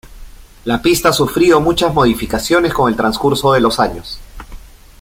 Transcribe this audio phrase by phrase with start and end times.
[0.65, 4.17] La pista ha sufrido muchas modificaciones con el transcurso de los años.